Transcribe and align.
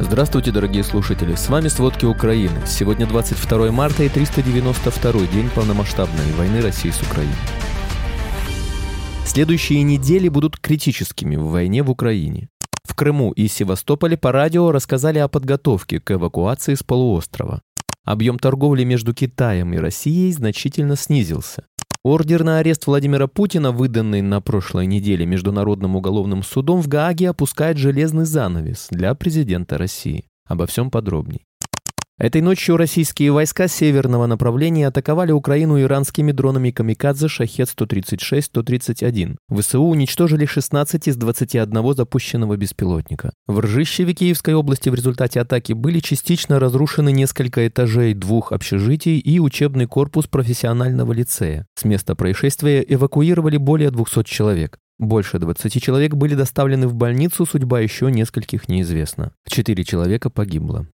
Здравствуйте, 0.00 0.52
дорогие 0.52 0.84
слушатели! 0.84 1.34
С 1.34 1.48
вами 1.48 1.66
«Сводки 1.66 2.04
Украины». 2.04 2.60
Сегодня 2.68 3.04
22 3.04 3.72
марта 3.72 4.04
и 4.04 4.08
392 4.08 5.26
день 5.26 5.50
полномасштабной 5.50 6.32
войны 6.36 6.60
России 6.60 6.90
с 6.90 7.02
Украиной. 7.02 7.34
Следующие 9.26 9.82
недели 9.82 10.28
будут 10.28 10.56
критическими 10.56 11.34
в 11.34 11.48
войне 11.48 11.82
в 11.82 11.90
Украине. 11.90 12.48
В 12.84 12.94
Крыму 12.94 13.32
и 13.32 13.48
Севастополе 13.48 14.16
по 14.16 14.30
радио 14.30 14.70
рассказали 14.70 15.18
о 15.18 15.26
подготовке 15.26 15.98
к 15.98 16.12
эвакуации 16.12 16.76
с 16.76 16.84
полуострова. 16.84 17.60
Объем 18.04 18.38
торговли 18.38 18.84
между 18.84 19.12
Китаем 19.14 19.74
и 19.74 19.78
Россией 19.78 20.32
значительно 20.32 20.94
снизился. 20.94 21.66
Ордер 22.08 22.42
на 22.42 22.56
арест 22.56 22.86
Владимира 22.86 23.26
Путина, 23.26 23.70
выданный 23.70 24.22
на 24.22 24.40
прошлой 24.40 24.86
неделе 24.86 25.26
Международным 25.26 25.94
уголовным 25.94 26.42
судом 26.42 26.80
в 26.80 26.88
Гааге, 26.88 27.28
опускает 27.28 27.76
железный 27.76 28.24
занавес 28.24 28.86
для 28.90 29.14
президента 29.14 29.76
России. 29.76 30.24
Обо 30.46 30.66
всем 30.66 30.90
подробней. 30.90 31.47
Этой 32.18 32.40
ночью 32.40 32.76
российские 32.76 33.30
войска 33.30 33.68
северного 33.68 34.26
направления 34.26 34.88
атаковали 34.88 35.30
Украину 35.30 35.80
иранскими 35.80 36.32
дронами 36.32 36.72
«Камикадзе» 36.72 37.28
«Шахет-136-131». 37.28 39.36
ВСУ 39.56 39.84
уничтожили 39.84 40.44
16 40.44 41.06
из 41.06 41.16
21 41.16 41.94
запущенного 41.94 42.56
беспилотника. 42.56 43.30
В 43.46 43.60
Ржищеве 43.60 44.14
Киевской 44.14 44.54
области 44.54 44.88
в 44.88 44.96
результате 44.96 45.40
атаки 45.40 45.74
были 45.74 46.00
частично 46.00 46.58
разрушены 46.58 47.12
несколько 47.12 47.68
этажей 47.68 48.14
двух 48.14 48.50
общежитий 48.50 49.20
и 49.20 49.38
учебный 49.38 49.86
корпус 49.86 50.26
профессионального 50.26 51.12
лицея. 51.12 51.66
С 51.76 51.84
места 51.84 52.16
происшествия 52.16 52.84
эвакуировали 52.88 53.58
более 53.58 53.92
200 53.92 54.24
человек. 54.24 54.80
Больше 54.98 55.38
20 55.38 55.80
человек 55.80 56.14
были 56.14 56.34
доставлены 56.34 56.88
в 56.88 56.96
больницу, 56.96 57.46
судьба 57.46 57.78
еще 57.78 58.10
нескольких 58.10 58.68
неизвестна. 58.68 59.30
Четыре 59.48 59.84
человека 59.84 60.30
погибло. 60.30 60.88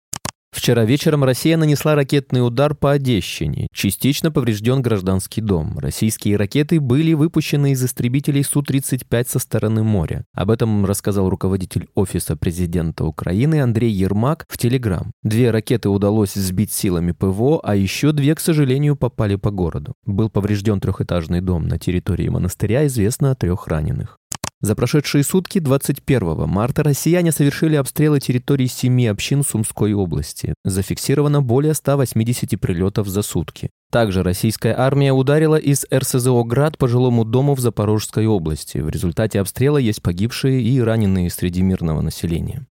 Вчера 0.53 0.85
вечером 0.85 1.23
Россия 1.23 1.57
нанесла 1.57 1.95
ракетный 1.95 2.45
удар 2.45 2.75
по 2.75 2.91
Одещине. 2.91 3.67
Частично 3.73 4.31
поврежден 4.31 4.83
гражданский 4.83 5.41
дом. 5.41 5.80
Российские 5.80 6.38
ракеты 6.38 6.80
были 6.80 7.14
выпущены 7.14 7.72
из 7.72 7.83
истребителей 7.83 8.44
Су-35 8.44 9.25
со 9.28 9.39
стороны 9.39 9.81
моря. 9.83 10.25
Об 10.31 10.52
этом 10.52 10.86
рассказал 10.86 11.28
руководитель 11.28 11.88
Офиса 11.95 12.36
президента 12.36 13.03
Украины 13.03 13.61
Андрей 13.63 13.91
Ермак 13.91 14.45
в 14.47 14.59
Телеграм. 14.59 15.11
Две 15.23 15.50
ракеты 15.50 15.89
удалось 15.89 16.36
сбить 16.36 16.72
силами 16.72 17.13
ПВО, 17.13 17.59
а 17.63 17.75
еще 17.75 18.11
две, 18.11 18.35
к 18.35 18.39
сожалению, 18.39 18.95
попали 18.95 19.35
по 19.35 19.50
городу. 19.50 19.95
Был 20.06 20.30
поврежден 20.30 20.80
трехэтажный 20.80 21.41
дом 21.41 21.67
на 21.67 21.80
территории 21.80 22.30
монастыря, 22.30 22.85
известно 22.85 23.31
о 23.31 23.35
трех 23.35 23.67
раненых. 23.67 24.19
За 24.64 24.75
прошедшие 24.75 25.25
сутки 25.25 25.59
21 25.59 26.47
марта 26.47 26.83
россияне 26.83 27.33
совершили 27.33 27.75
обстрелы 27.75 28.22
территорий 28.22 28.67
семи 28.67 29.08
общин 29.08 29.44
Сумской 29.44 29.92
области. 29.92 30.53
Зафиксировано 30.64 31.42
более 31.42 31.73
180 31.73 32.58
прилетов 32.61 33.09
за 33.09 33.23
сутки. 33.23 33.69
Также 33.91 34.23
российская 34.23 34.73
армия 34.73 35.11
ударила 35.11 35.58
из 35.58 35.86
РСЗО 35.94 36.45
«Град» 36.45 36.78
по 36.78 36.88
жилому 36.88 37.25
дому 37.25 37.56
в 37.56 37.59
Запорожской 37.59 38.25
области. 38.25 38.78
В 38.78 38.88
результате 38.88 39.41
обстрела 39.41 39.78
есть 39.78 40.02
погибшие 40.02 40.61
и 40.61 40.80
раненые 40.80 41.30
среди 41.30 41.61
мирного 41.61 42.00
населения. 42.00 42.66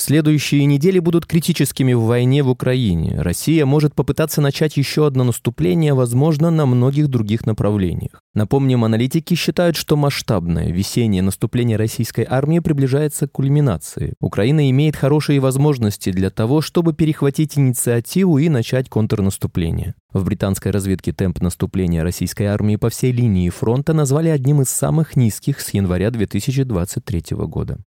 Следующие 0.00 0.64
недели 0.64 1.00
будут 1.00 1.26
критическими 1.26 1.92
в 1.92 2.02
войне 2.02 2.44
в 2.44 2.48
Украине. 2.48 3.20
Россия 3.20 3.66
может 3.66 3.96
попытаться 3.96 4.40
начать 4.40 4.76
еще 4.76 5.08
одно 5.08 5.24
наступление, 5.24 5.92
возможно, 5.92 6.50
на 6.50 6.66
многих 6.66 7.08
других 7.08 7.46
направлениях. 7.46 8.22
Напомним, 8.32 8.84
аналитики 8.84 9.34
считают, 9.34 9.74
что 9.74 9.96
масштабное 9.96 10.70
весеннее 10.70 11.20
наступление 11.20 11.76
российской 11.76 12.24
армии 12.30 12.60
приближается 12.60 13.26
к 13.26 13.32
кульминации. 13.32 14.14
Украина 14.20 14.70
имеет 14.70 14.94
хорошие 14.94 15.40
возможности 15.40 16.12
для 16.12 16.30
того, 16.30 16.60
чтобы 16.60 16.92
перехватить 16.92 17.58
инициативу 17.58 18.38
и 18.38 18.48
начать 18.48 18.88
контрнаступление. 18.88 19.96
В 20.12 20.24
британской 20.24 20.70
разведке 20.70 21.12
темп 21.12 21.40
наступления 21.40 22.04
российской 22.04 22.44
армии 22.44 22.76
по 22.76 22.88
всей 22.88 23.10
линии 23.10 23.50
фронта 23.50 23.94
назвали 23.94 24.28
одним 24.28 24.62
из 24.62 24.68
самых 24.68 25.16
низких 25.16 25.58
с 25.58 25.74
января 25.74 26.12
2023 26.12 27.24
года. 27.32 27.78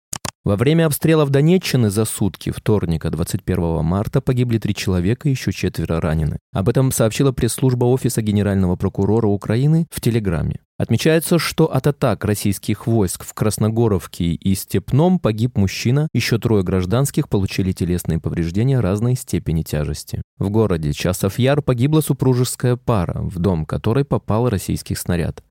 Во 0.43 0.55
время 0.55 0.87
обстрелов 0.87 1.29
Донеччины 1.29 1.91
за 1.91 2.03
сутки 2.03 2.49
вторника 2.49 3.11
21 3.11 3.83
марта 3.83 4.21
погибли 4.21 4.57
три 4.57 4.73
человека 4.73 5.29
и 5.29 5.31
еще 5.31 5.51
четверо 5.51 6.01
ранены. 6.01 6.39
Об 6.51 6.67
этом 6.67 6.91
сообщила 6.91 7.31
пресс-служба 7.31 7.85
Офиса 7.85 8.23
Генерального 8.23 8.75
прокурора 8.75 9.27
Украины 9.27 9.85
в 9.91 10.01
Телеграме. 10.01 10.61
Отмечается, 10.79 11.37
что 11.37 11.71
от 11.71 11.85
атак 11.85 12.25
российских 12.25 12.87
войск 12.87 13.23
в 13.23 13.35
Красногоровке 13.35 14.33
и 14.33 14.55
Степном 14.55 15.19
погиб 15.19 15.57
мужчина, 15.57 16.07
еще 16.11 16.39
трое 16.39 16.63
гражданских 16.63 17.29
получили 17.29 17.71
телесные 17.71 18.19
повреждения 18.19 18.79
разной 18.79 19.13
степени 19.13 19.61
тяжести. 19.61 20.23
В 20.39 20.49
городе 20.49 20.91
Часов 20.91 21.37
Яр 21.37 21.61
погибла 21.61 22.01
супружеская 22.01 22.77
пара, 22.77 23.21
в 23.21 23.37
дом 23.37 23.67
которой 23.67 24.05
попал 24.05 24.49
российский 24.49 24.95
снаряд. 24.95 25.43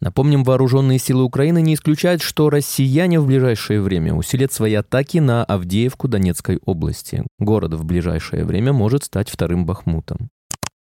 Напомним, 0.00 0.44
вооруженные 0.44 0.98
силы 0.98 1.24
Украины 1.24 1.62
не 1.62 1.74
исключают, 1.74 2.20
что 2.20 2.50
россияне 2.50 3.18
в 3.18 3.26
ближайшее 3.26 3.80
время 3.80 4.14
усилят 4.14 4.52
свои 4.52 4.74
атаки 4.74 5.18
на 5.18 5.42
Авдеевку 5.44 6.06
Донецкой 6.06 6.58
области. 6.64 7.24
Город 7.38 7.72
в 7.74 7.84
ближайшее 7.84 8.44
время 8.44 8.72
может 8.72 9.04
стать 9.04 9.30
вторым 9.30 9.64
Бахмутом. 9.64 10.28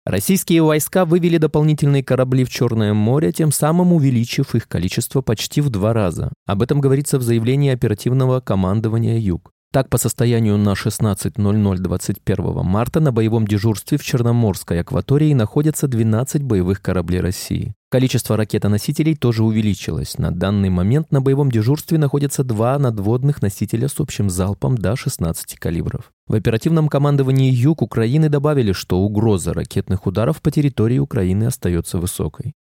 Российские 0.05 0.63
войска 0.63 1.05
вывели 1.05 1.37
дополнительные 1.37 2.03
корабли 2.03 2.43
в 2.43 2.49
Черное 2.49 2.93
море, 2.93 3.31
тем 3.31 3.53
самым 3.53 3.93
увеличив 3.93 4.53
их 4.53 4.67
количество 4.67 5.21
почти 5.21 5.61
в 5.61 5.69
два 5.69 5.93
раза. 5.93 6.33
Об 6.45 6.61
этом 6.61 6.81
говорится 6.81 7.17
в 7.17 7.21
заявлении 7.21 7.71
оперативного 7.71 8.41
командования 8.41 9.17
«Юг». 9.17 9.51
Так, 9.71 9.89
по 9.89 9.97
состоянию 9.97 10.57
на 10.57 10.73
16.00 10.73 11.77
21 11.77 12.65
марта 12.65 12.99
на 12.99 13.11
боевом 13.11 13.47
дежурстве 13.47 13.97
в 13.97 14.03
Черноморской 14.03 14.81
акватории 14.81 15.33
находятся 15.33 15.87
12 15.87 16.43
боевых 16.43 16.81
кораблей 16.81 17.21
России. 17.21 17.73
Количество 17.93 18.35
ракетоносителей 18.35 19.15
тоже 19.15 19.43
увеличилось. 19.43 20.17
На 20.17 20.31
данный 20.31 20.71
момент 20.71 21.11
на 21.11 21.21
боевом 21.21 21.51
дежурстве 21.51 21.99
находятся 21.99 22.43
два 22.43 22.79
надводных 22.79 23.43
носителя 23.43 23.87
с 23.87 23.99
общим 23.99 24.31
залпом 24.31 24.75
до 24.75 24.95
16 24.95 25.59
калибров. 25.59 26.11
В 26.25 26.33
оперативном 26.33 26.89
командовании 26.89 27.51
Юг 27.51 27.83
Украины 27.83 28.29
добавили, 28.29 28.71
что 28.71 28.97
угроза 28.97 29.53
ракетных 29.53 30.07
ударов 30.07 30.41
по 30.41 30.49
территории 30.49 30.97
Украины 30.97 31.43
остается 31.43 31.99
высокой. 31.99 32.55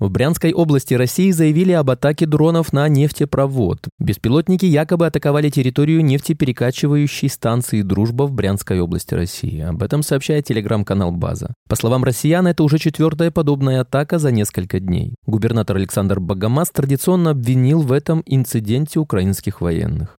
В 0.00 0.08
Брянской 0.08 0.54
области 0.54 0.94
России 0.94 1.30
заявили 1.30 1.72
об 1.72 1.90
атаке 1.90 2.24
дронов 2.24 2.72
на 2.72 2.88
нефтепровод. 2.88 3.86
Беспилотники 3.98 4.64
якобы 4.64 5.06
атаковали 5.06 5.50
территорию 5.50 6.02
нефтеперекачивающей 6.02 7.28
станции 7.28 7.82
«Дружба» 7.82 8.22
в 8.22 8.32
Брянской 8.32 8.80
области 8.80 9.12
России. 9.12 9.60
Об 9.60 9.82
этом 9.82 10.02
сообщает 10.02 10.46
телеграм-канал 10.46 11.12
«База». 11.12 11.52
По 11.68 11.76
словам 11.76 12.02
россиян, 12.02 12.46
это 12.46 12.62
уже 12.62 12.78
четвертая 12.78 13.30
подобная 13.30 13.82
атака 13.82 14.18
за 14.18 14.30
несколько 14.30 14.80
дней. 14.80 15.14
Губернатор 15.26 15.76
Александр 15.76 16.18
Богомаз 16.18 16.70
традиционно 16.70 17.32
обвинил 17.32 17.82
в 17.82 17.92
этом 17.92 18.22
инциденте 18.24 19.00
украинских 19.00 19.60
военных. 19.60 20.16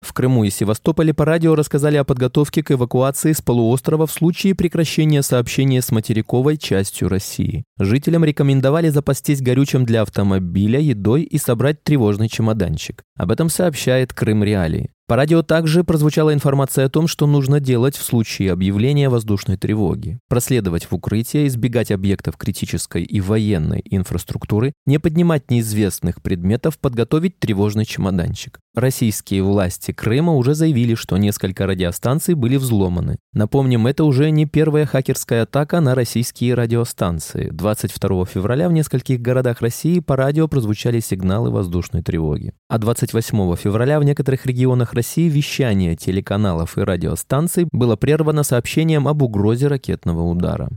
В 0.00 0.12
Крыму 0.12 0.44
и 0.44 0.50
Севастополе 0.50 1.12
по 1.12 1.24
радио 1.24 1.54
рассказали 1.54 1.96
о 1.96 2.04
подготовке 2.04 2.62
к 2.62 2.72
эвакуации 2.72 3.32
с 3.32 3.42
полуострова 3.42 4.06
в 4.06 4.12
случае 4.12 4.54
прекращения 4.54 5.22
сообщения 5.22 5.82
с 5.82 5.92
материковой 5.92 6.56
частью 6.56 7.08
России. 7.08 7.64
Жителям 7.78 8.24
рекомендовали 8.24 8.88
запастись 8.88 9.42
горючим 9.42 9.84
для 9.84 10.02
автомобиля, 10.02 10.80
едой 10.80 11.22
и 11.22 11.36
собрать 11.38 11.82
тревожный 11.82 12.28
чемоданчик. 12.28 13.04
Об 13.16 13.30
этом 13.30 13.50
сообщает 13.50 14.14
Крым 14.14 14.42
Реалии. 14.42 14.90
По 15.10 15.16
радио 15.16 15.42
также 15.42 15.82
прозвучала 15.82 16.32
информация 16.32 16.86
о 16.86 16.88
том, 16.88 17.08
что 17.08 17.26
нужно 17.26 17.58
делать 17.58 17.96
в 17.96 18.04
случае 18.04 18.52
объявления 18.52 19.08
воздушной 19.08 19.56
тревоги. 19.56 20.20
Проследовать 20.28 20.84
в 20.84 20.94
укрытие, 20.94 21.48
избегать 21.48 21.90
объектов 21.90 22.36
критической 22.36 23.02
и 23.02 23.20
военной 23.20 23.82
инфраструктуры, 23.84 24.72
не 24.86 25.00
поднимать 25.00 25.50
неизвестных 25.50 26.22
предметов, 26.22 26.78
подготовить 26.78 27.40
тревожный 27.40 27.86
чемоданчик. 27.86 28.60
Российские 28.76 29.42
власти 29.42 29.90
Крыма 29.90 30.32
уже 30.34 30.54
заявили, 30.54 30.94
что 30.94 31.16
несколько 31.16 31.66
радиостанций 31.66 32.34
были 32.34 32.54
взломаны. 32.54 33.16
Напомним, 33.32 33.88
это 33.88 34.04
уже 34.04 34.30
не 34.30 34.46
первая 34.46 34.86
хакерская 34.86 35.42
атака 35.42 35.80
на 35.80 35.96
российские 35.96 36.54
радиостанции. 36.54 37.48
22 37.50 38.26
февраля 38.26 38.68
в 38.68 38.72
нескольких 38.72 39.20
городах 39.20 39.60
России 39.60 39.98
по 39.98 40.14
радио 40.14 40.46
прозвучали 40.46 41.00
сигналы 41.00 41.50
воздушной 41.50 42.04
тревоги. 42.04 42.52
А 42.68 42.78
28 42.78 43.56
февраля 43.56 43.98
в 43.98 44.04
некоторых 44.04 44.46
регионах 44.46 44.94
России 45.00 45.30
вещание 45.30 45.96
телеканалов 45.96 46.76
и 46.76 46.82
радиостанций 46.82 47.66
было 47.72 47.96
прервано 47.96 48.42
сообщением 48.42 49.08
об 49.08 49.22
угрозе 49.22 49.66
ракетного 49.66 50.24
удара. 50.24 50.68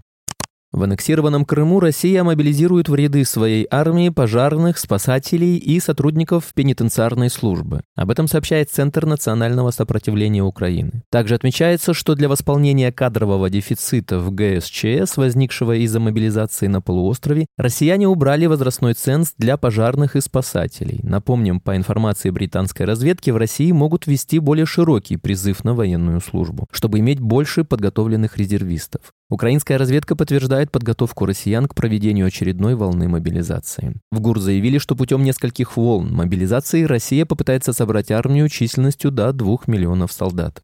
В 0.74 0.81
аннексированном 0.81 1.46
Крыму 1.46 1.80
Россия 1.80 2.24
мобилизирует 2.24 2.90
в 2.90 2.96
ряды 2.96 3.25
своей 3.25 3.68
армии 3.70 4.10
пожарных, 4.10 4.80
спасателей 4.80 5.58
и 5.58 5.80
сотрудников 5.80 6.52
пенитенциарной 6.56 7.30
службы. 7.30 7.81
Об 7.96 8.10
этом 8.10 8.28
сообщает 8.28 8.72
Центр 8.72 9.06
национального 9.06 9.70
сопротивления 9.70 10.42
Украины. 10.42 11.04
Также 11.12 11.36
отмечается, 11.36 11.94
что 11.94 12.16
для 12.16 12.28
восполнения 12.28 12.92
кадрового 12.92 13.52
дефицита 13.52 14.18
в 14.18 14.31
ГСЧС, 14.31 15.16
возникшего 15.18 15.75
из-за 15.75 16.00
мобилизации 16.00 16.66
на 16.66 16.81
полуострове, 16.81 17.46
россияне 17.56 18.08
убрали 18.08 18.48
возрастной 18.48 18.96
ценз 18.96 19.36
для 19.38 19.58
пожарных 19.58 20.16
и 20.16 20.22
спасателей. 20.22 21.02
Напомним, 21.04 21.60
по 21.60 21.75
информации 21.75 22.31
британской 22.31 22.88
разведки, 22.88 23.30
в 23.30 23.38
России 23.38 23.72
могут 23.72 24.08
ввести 24.08 24.40
более 24.40 24.66
широкий 24.66 25.18
призыв 25.18 25.64
на 25.64 25.75
военную 25.75 26.20
службу, 26.20 26.66
чтобы 26.72 26.98
иметь 26.98 27.20
больше 27.20 27.64
подготовленных 27.64 28.38
резервистов. 28.40 29.14
Украинская 29.34 29.80
разведка 29.80 30.16
подтверждает 30.16 30.72
подготовку 30.72 31.26
россиян 31.26 31.66
к 31.66 31.74
проведению 31.74 32.28
очередной 32.28 32.76
волны 32.76 33.08
мобилизации. 33.08 33.96
В 34.12 34.20
ГУР 34.20 34.40
заявили, 34.40 34.78
что 34.78 34.96
путем 34.96 35.24
нескольких 35.24 35.76
волн 35.76 36.14
мобилизации 36.14 36.84
Россия 36.84 37.26
попытается 37.26 37.74
собрать 37.74 38.12
армию 38.12 38.48
численностью 38.48 39.10
до 39.10 39.34
2 39.34 39.58
миллионов 39.66 40.12
солдат. 40.12 40.62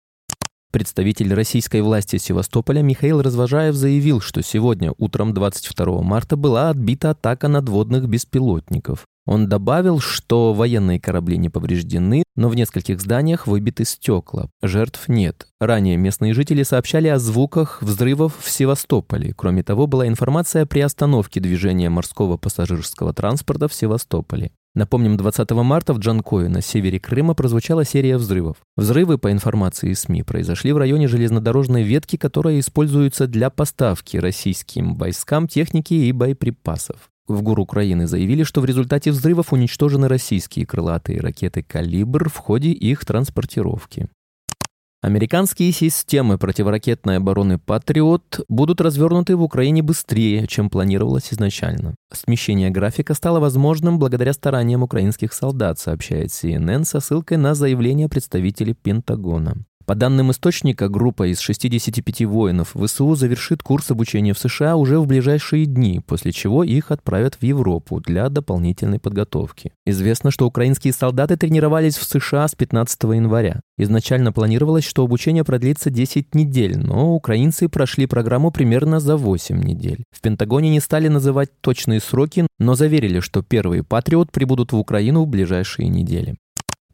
Представитель 0.72 1.34
российской 1.34 1.82
власти 1.82 2.18
Севастополя 2.18 2.84
Михаил 2.84 3.24
Развожаев 3.24 3.74
заявил, 3.74 4.22
что 4.22 4.44
сегодня, 4.44 4.94
утром 5.00 5.34
22 5.34 6.04
марта, 6.04 6.38
была 6.38 6.70
отбита 6.70 7.10
атака 7.10 7.48
надводных 7.48 8.08
беспилотников. 8.08 9.08
Он 9.30 9.48
добавил, 9.48 10.00
что 10.00 10.56
военные 10.56 11.00
корабли 11.00 11.38
не 11.38 11.50
повреждены, 11.50 12.24
но 12.36 12.50
в 12.50 12.56
нескольких 12.56 13.00
зданиях 13.00 13.46
выбиты 13.46 13.86
стекла. 13.86 14.50
Жертв 14.64 15.08
нет. 15.08 15.46
Ранее 15.60 15.98
местные 15.98 16.34
жители 16.34 16.64
сообщали 16.64 17.10
о 17.10 17.20
звуках 17.20 17.80
взрывов 17.84 18.40
в 18.40 18.50
Севастополе. 18.50 19.36
Кроме 19.38 19.62
того, 19.62 19.86
была 19.86 20.08
информация 20.08 20.66
при 20.66 20.80
остановке 20.80 21.40
движения 21.40 21.92
морского 21.92 22.38
пассажирского 22.38 23.14
транспорта 23.14 23.68
в 23.68 23.74
Севастополе. 23.76 24.50
Напомним, 24.74 25.16
20 25.16 25.52
марта 25.52 25.94
в 25.94 26.00
Джанкое 26.00 26.50
на 26.50 26.62
севере 26.62 27.00
Крыма 27.00 27.36
прозвучала 27.36 27.86
серия 27.86 28.18
взрывов. 28.18 28.58
Взрывы, 28.78 29.20
по 29.20 29.32
информации 29.32 29.94
СМИ, 29.94 30.24
произошли 30.24 30.72
в 30.72 30.78
районе 30.78 31.08
железнодорожной 31.08 31.84
ветки, 31.84 32.16
которая 32.16 32.58
используется 32.58 33.28
для 33.28 33.52
поставки 33.52 34.18
российским 34.18 34.96
войскам 34.96 35.48
техники 35.48 35.94
и 35.94 36.12
боеприпасов. 36.12 37.12
В 37.30 37.44
ГУР 37.44 37.60
Украины 37.60 38.08
заявили, 38.08 38.42
что 38.42 38.60
в 38.60 38.66
результате 38.66 39.12
взрывов 39.12 39.54
уничтожены 39.54 40.08
российские 40.08 40.66
крылатые 40.66 41.20
ракеты 41.20 41.62
«Калибр» 41.62 42.28
в 42.28 42.38
ходе 42.38 42.72
их 42.72 43.06
транспортировки. 43.06 44.10
Американские 45.04 45.72
системы 45.72 46.40
противоракетной 46.40 47.18
обороны 47.18 47.60
«Патриот» 47.60 48.42
будут 48.50 48.82
развернуты 48.82 49.36
в 49.36 49.44
Украине 49.44 49.84
быстрее, 49.84 50.48
чем 50.48 50.72
планировалось 50.72 51.32
изначально. 51.32 51.94
Смещение 52.12 52.72
графика 52.72 53.14
стало 53.14 53.40
возможным 53.40 54.00
благодаря 54.00 54.34
стараниям 54.34 54.82
украинских 54.82 55.32
солдат, 55.32 55.78
сообщает 55.78 56.32
CNN 56.32 56.84
со 56.84 57.00
ссылкой 57.00 57.38
на 57.38 57.54
заявление 57.54 58.10
представителей 58.10 58.74
Пентагона. 58.74 59.56
По 59.90 59.96
данным 59.96 60.30
источника, 60.30 60.88
группа 60.88 61.32
из 61.32 61.40
65 61.40 62.22
воинов 62.26 62.76
ВСУ 62.76 63.16
завершит 63.16 63.64
курс 63.64 63.90
обучения 63.90 64.36
в 64.36 64.38
США 64.38 64.76
уже 64.76 65.00
в 65.00 65.08
ближайшие 65.08 65.66
дни, 65.66 66.00
после 66.06 66.32
чего 66.32 66.64
их 66.64 66.92
отправят 66.92 67.34
в 67.34 67.44
Европу 67.44 68.00
для 68.00 68.30
дополнительной 68.30 69.00
подготовки. 69.00 69.72
Известно, 69.88 70.30
что 70.30 70.46
украинские 70.46 70.94
солдаты 70.94 71.38
тренировались 71.38 71.98
в 71.98 72.04
США 72.04 72.48
с 72.48 72.54
15 72.54 73.02
января. 73.16 73.62
Изначально 73.80 74.32
планировалось, 74.32 74.86
что 74.86 75.04
обучение 75.04 75.44
продлится 75.44 75.90
10 75.90 76.36
недель, 76.36 76.78
но 76.78 77.16
украинцы 77.16 77.68
прошли 77.68 78.06
программу 78.06 78.52
примерно 78.52 79.00
за 79.00 79.18
8 79.18 79.60
недель. 79.60 80.04
В 80.12 80.22
Пентагоне 80.22 80.70
не 80.70 80.82
стали 80.82 81.08
называть 81.08 81.50
точные 81.62 82.00
сроки, 82.00 82.46
но 82.60 82.76
заверили, 82.76 83.22
что 83.22 83.42
первые 83.42 83.84
«Патриот» 83.84 84.32
прибудут 84.32 84.72
в 84.72 84.78
Украину 84.78 85.24
в 85.24 85.28
ближайшие 85.28 85.88
недели 85.88 86.36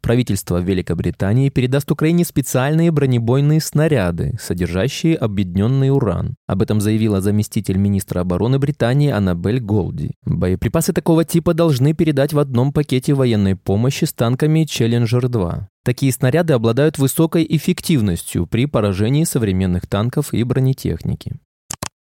правительство 0.06 0.58
Великобритании 0.58 1.48
передаст 1.48 1.90
Украине 1.90 2.24
специальные 2.24 2.92
бронебойные 2.92 3.60
снаряды, 3.60 4.38
содержащие 4.40 5.16
объединенный 5.16 5.90
уран. 5.90 6.36
Об 6.46 6.62
этом 6.62 6.80
заявила 6.80 7.20
заместитель 7.20 7.76
министра 7.76 8.20
обороны 8.20 8.60
Британии 8.60 9.10
Аннабель 9.10 9.58
Голди. 9.58 10.12
Боеприпасы 10.24 10.92
такого 10.92 11.24
типа 11.24 11.54
должны 11.54 11.92
передать 11.92 12.32
в 12.32 12.38
одном 12.38 12.72
пакете 12.72 13.14
военной 13.14 13.56
помощи 13.56 14.04
с 14.04 14.12
танками 14.12 14.64
Challenger-2. 14.64 15.64
Такие 15.84 16.12
снаряды 16.12 16.52
обладают 16.52 16.98
высокой 16.98 17.44
эффективностью 17.48 18.46
при 18.46 18.66
поражении 18.66 19.24
современных 19.24 19.88
танков 19.88 20.32
и 20.32 20.44
бронетехники. 20.44 21.40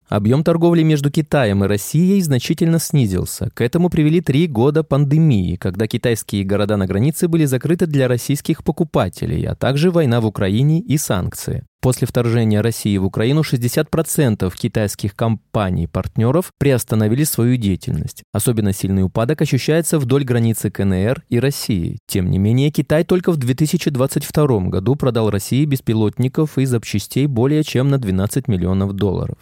Объем 0.10 0.46
торговли 0.46 0.84
между 0.84 1.12
Китаем 1.12 1.66
и 1.66 1.68
Россией 1.68 2.22
значительно 2.22 2.80
снизился. 2.80 3.50
К 3.54 3.60
этому 3.60 3.90
привели 3.90 4.22
три 4.22 4.48
года 4.48 4.84
пандемии, 4.84 5.58
когда 5.58 5.86
китайские 5.86 6.46
города 6.46 6.78
на 6.78 6.88
границе 6.88 7.28
были 7.28 7.44
закрыты 7.44 7.88
для 7.88 8.08
российских 8.08 8.64
покупателей, 8.64 9.46
а 9.46 9.56
также 9.56 9.92
война 9.92 10.22
в 10.22 10.26
Украине 10.26 10.80
и 10.80 10.98
санкции. 10.98 11.66
После 11.82 12.08
вторжения 12.08 12.62
России 12.62 12.98
в 12.98 13.06
Украину 13.06 13.42
60% 13.42 14.52
китайских 14.56 15.14
компаний-партнеров 15.14 16.52
приостановили 16.58 17.24
свою 17.26 17.58
деятельность. 17.58 18.24
Особенно 18.34 18.72
сильный 18.72 19.04
упадок 19.04 19.42
ощущается 19.42 20.00
вдоль 20.00 20.24
границы 20.24 20.72
КНР 20.72 21.24
и 21.30 21.40
России. 21.40 22.00
Тем 22.08 22.32
не 22.32 22.40
менее, 22.40 22.72
Китай 22.72 23.04
только 23.04 23.32
в 23.32 23.38
2022 23.38 24.60
году 24.70 24.96
продал 24.96 25.30
России 25.30 25.66
беспилотников 25.66 26.58
и 26.58 26.66
запчастей 26.66 27.28
более 27.28 27.64
чем 27.64 27.90
на 27.90 27.98
12 27.98 28.48
миллионов 28.48 28.94
долларов. 28.94 29.38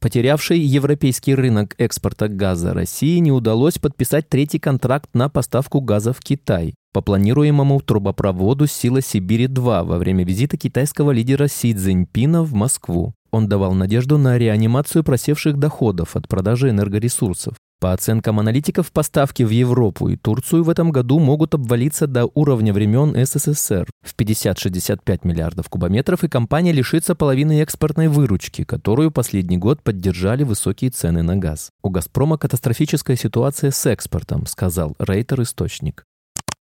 Потерявшей 0.00 0.58
европейский 0.58 1.34
рынок 1.34 1.74
экспорта 1.76 2.28
газа 2.28 2.72
России 2.72 3.18
не 3.18 3.32
удалось 3.32 3.76
подписать 3.76 4.30
третий 4.30 4.58
контракт 4.58 5.10
на 5.12 5.28
поставку 5.28 5.82
газа 5.82 6.14
в 6.14 6.20
Китай 6.20 6.74
по 6.94 7.02
планируемому 7.02 7.80
трубопроводу 7.80 8.66
«Сила 8.66 9.02
Сибири-2» 9.02 9.84
во 9.84 9.98
время 9.98 10.24
визита 10.24 10.56
китайского 10.56 11.10
лидера 11.10 11.48
Си 11.48 11.74
Цзиньпина 11.74 12.42
в 12.42 12.54
Москву. 12.54 13.12
Он 13.30 13.46
давал 13.46 13.74
надежду 13.74 14.16
на 14.16 14.38
реанимацию 14.38 15.04
просевших 15.04 15.58
доходов 15.58 16.16
от 16.16 16.26
продажи 16.28 16.70
энергоресурсов. 16.70 17.54
По 17.80 17.94
оценкам 17.94 18.38
аналитиков, 18.38 18.92
поставки 18.92 19.42
в 19.42 19.48
Европу 19.48 20.10
и 20.10 20.16
Турцию 20.16 20.64
в 20.64 20.68
этом 20.68 20.92
году 20.92 21.18
могут 21.18 21.54
обвалиться 21.54 22.06
до 22.06 22.26
уровня 22.34 22.74
времен 22.74 23.16
СССР 23.24 23.88
в 24.02 24.14
50-65 24.16 25.20
миллиардов 25.24 25.70
кубометров, 25.70 26.22
и 26.22 26.28
компания 26.28 26.72
лишится 26.72 27.14
половины 27.14 27.62
экспортной 27.62 28.08
выручки, 28.08 28.64
которую 28.64 29.10
последний 29.10 29.56
год 29.56 29.82
поддержали 29.82 30.42
высокие 30.42 30.90
цены 30.90 31.22
на 31.22 31.36
газ. 31.36 31.70
У 31.82 31.88
«Газпрома» 31.88 32.36
катастрофическая 32.36 33.16
ситуация 33.16 33.70
с 33.70 33.86
экспортом, 33.86 34.44
сказал 34.44 34.94
Рейтер-источник. 34.98 36.04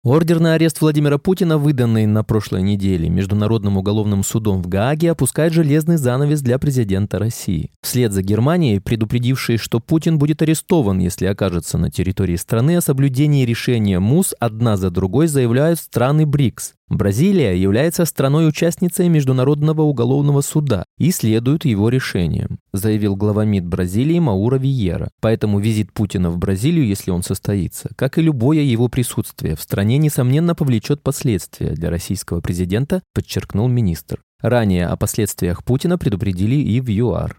Ордер 0.04 0.40
на 0.40 0.54
арест 0.54 0.80
Владимира 0.80 1.16
Путина, 1.16 1.58
выданный 1.58 2.06
на 2.06 2.24
прошлой 2.24 2.62
неделе 2.62 3.08
Международным 3.08 3.76
уголовным 3.76 4.24
судом 4.24 4.60
в 4.60 4.66
Гааге, 4.66 5.12
опускает 5.12 5.52
железный 5.52 5.96
занавес 5.96 6.40
для 6.40 6.58
президента 6.58 7.20
России. 7.20 7.70
Вслед 7.82 8.10
за 8.10 8.22
Германией, 8.22 8.80
предупредившей, 8.80 9.58
что 9.58 9.78
Путин 9.78 10.18
будет 10.18 10.42
арестован, 10.42 10.98
если 10.98 11.26
окажется 11.26 11.78
на 11.78 11.88
территории 11.88 12.34
страны, 12.34 12.78
о 12.78 12.80
соблюдении 12.80 13.46
решения 13.46 14.00
МУС 14.00 14.34
одна 14.40 14.76
за 14.76 14.90
другой 14.90 15.28
заявляют 15.28 15.78
страны 15.78 16.26
БРИКС. 16.26 16.74
Бразилия 16.88 17.58
является 17.58 18.04
страной-участницей 18.04 19.08
Международного 19.08 19.82
уголовного 19.82 20.40
суда 20.42 20.84
и 20.98 21.10
следует 21.10 21.64
его 21.64 21.88
решениям, 21.88 22.58
заявил 22.72 23.16
глава 23.16 23.44
МИД 23.44 23.66
Бразилии 23.66 24.18
Маура 24.18 24.56
Виера. 24.56 25.08
Поэтому 25.20 25.58
визит 25.58 25.92
Путина 25.92 26.30
в 26.30 26.38
Бразилию, 26.38 26.86
если 26.86 27.10
он 27.10 27.22
состоится, 27.22 27.88
как 27.96 28.18
и 28.18 28.22
любое 28.22 28.60
его 28.60 28.88
присутствие 28.88 29.56
в 29.56 29.62
стране, 29.62 29.96
несомненно 29.96 30.54
повлечет 30.54 31.02
последствия 31.02 31.70
для 31.70 31.88
российского 31.88 32.40
президента, 32.40 33.02
подчеркнул 33.14 33.68
министр. 33.68 34.20
Ранее 34.42 34.88
о 34.88 34.96
последствиях 34.96 35.64
Путина 35.64 35.98
предупредили 35.98 36.56
и 36.56 36.80
в 36.80 36.90
ЮАР. 36.90 37.38